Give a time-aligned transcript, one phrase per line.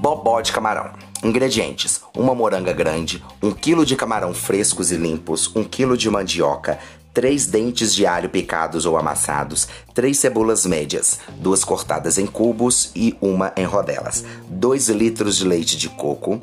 [0.00, 0.90] Bobó de camarão.
[1.24, 6.78] Ingredientes: uma moranga grande, um quilo de camarão frescos e limpos, um quilo de mandioca,
[7.12, 13.16] três dentes de alho picados ou amassados, três cebolas médias, duas cortadas em cubos e
[13.20, 16.40] uma em rodelas, dois litros de leite de coco,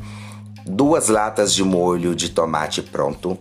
[0.66, 3.38] duas latas de molho de tomate pronto,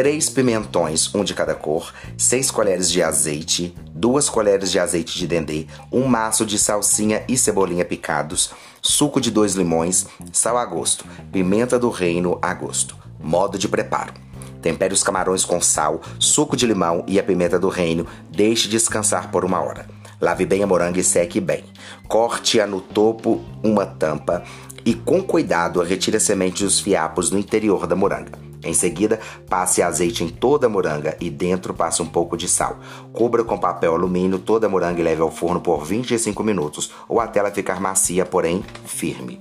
[0.00, 5.26] três pimentões, um de cada cor, seis colheres de azeite, duas colheres de azeite de
[5.26, 11.04] dendê, um maço de salsinha e cebolinha picados, suco de dois limões, sal a gosto,
[11.30, 12.96] pimenta do reino a gosto.
[13.22, 14.14] Modo de preparo.
[14.62, 18.06] Tempere os camarões com sal, suco de limão e a pimenta do reino.
[18.30, 19.86] Deixe descansar por uma hora.
[20.18, 21.62] Lave bem a moranga e seque bem.
[22.08, 24.44] Corte-a no topo uma tampa
[24.82, 28.49] e com cuidado retire a semente e os fiapos no interior da moranga.
[28.62, 32.78] Em seguida, passe azeite em toda a moranga e dentro passe um pouco de sal.
[33.12, 37.20] Cubra com papel alumínio toda a moranga e leve ao forno por 25 minutos ou
[37.20, 39.40] até ela ficar macia, porém firme.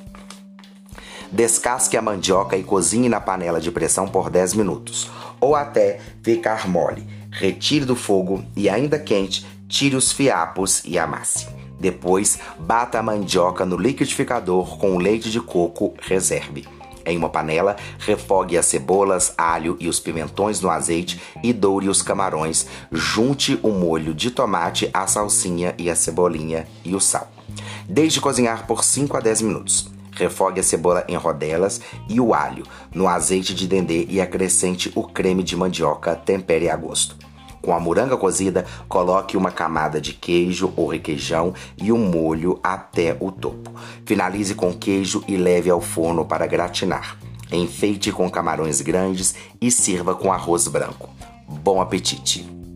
[1.32, 6.68] Descasque a mandioca e cozinhe na panela de pressão por 10 minutos, ou até ficar
[6.68, 7.06] mole.
[7.30, 11.48] Retire do fogo e, ainda quente, tire os fiapos e amasse.
[11.80, 16.79] Depois, bata a mandioca no liquidificador com leite de coco, reserve.
[17.10, 22.04] Em uma panela, refogue as cebolas, alho e os pimentões no azeite e doure os
[22.04, 22.68] camarões.
[22.92, 27.32] Junte o molho de tomate, a salsinha e a cebolinha e o sal.
[27.88, 29.90] Deixe cozinhar por 5 a 10 minutos.
[30.12, 35.02] Refogue a cebola em rodelas e o alho no azeite de dendê e acrescente o
[35.02, 37.16] creme de mandioca, tempere a gosto.
[37.62, 43.16] Com a moranga cozida, coloque uma camada de queijo ou requeijão e um molho até
[43.20, 43.72] o topo.
[44.06, 47.18] Finalize com queijo e leve ao forno para gratinar.
[47.52, 51.10] Enfeite com camarões grandes e sirva com arroz branco.
[51.48, 52.69] Bom apetite!